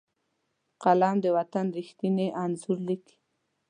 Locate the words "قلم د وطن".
0.83-1.65